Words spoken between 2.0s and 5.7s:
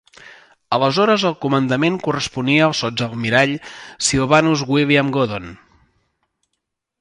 corresponia al sots-almirall Sylvanus William Godon.